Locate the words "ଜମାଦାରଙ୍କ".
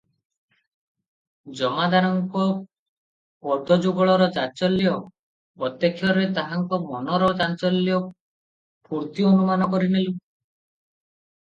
1.59-2.45